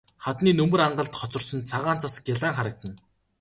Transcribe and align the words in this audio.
Хадны 0.27 0.53
нөмөр 0.59 0.81
ангалд 0.85 1.13
хоцорсон 1.19 1.59
цагаан 1.71 1.97
цас 2.01 2.13
гялайн 2.27 2.53
харагдана. 2.57 2.95